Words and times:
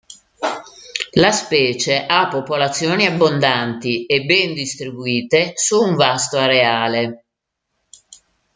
La 1.11 1.31
specie 1.31 2.07
ha 2.07 2.27
popolazioni 2.27 3.05
abbondanti 3.05 4.07
e 4.07 4.23
ben 4.25 4.55
distribuite 4.55 5.51
su 5.53 5.79
un 5.79 5.93
vasto 5.95 6.39
areale. 6.39 7.25